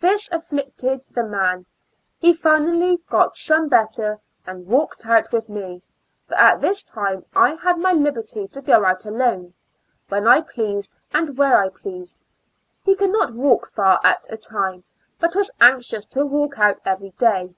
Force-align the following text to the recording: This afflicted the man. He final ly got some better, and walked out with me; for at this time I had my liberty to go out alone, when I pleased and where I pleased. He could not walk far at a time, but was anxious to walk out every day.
This 0.00 0.28
afflicted 0.30 1.00
the 1.12 1.24
man. 1.24 1.64
He 2.18 2.34
final 2.34 2.76
ly 2.78 2.98
got 3.08 3.38
some 3.38 3.70
better, 3.70 4.18
and 4.46 4.66
walked 4.66 5.06
out 5.06 5.32
with 5.32 5.48
me; 5.48 5.80
for 6.28 6.34
at 6.34 6.60
this 6.60 6.82
time 6.82 7.24
I 7.34 7.54
had 7.54 7.78
my 7.78 7.92
liberty 7.94 8.46
to 8.48 8.60
go 8.60 8.84
out 8.84 9.06
alone, 9.06 9.54
when 10.10 10.28
I 10.28 10.42
pleased 10.42 10.94
and 11.14 11.38
where 11.38 11.56
I 11.58 11.70
pleased. 11.70 12.20
He 12.84 12.94
could 12.94 13.12
not 13.12 13.32
walk 13.32 13.70
far 13.70 13.98
at 14.04 14.26
a 14.28 14.36
time, 14.36 14.84
but 15.18 15.34
was 15.34 15.50
anxious 15.58 16.04
to 16.04 16.26
walk 16.26 16.58
out 16.58 16.82
every 16.84 17.12
day. 17.12 17.54